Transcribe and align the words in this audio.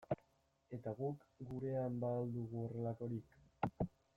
Eta 0.77 0.93
guk 1.01 1.27
gurean 1.51 2.01
ba 2.05 2.09
al 2.17 2.33
dugu 2.39 2.65
horrelakorik? 2.65 3.41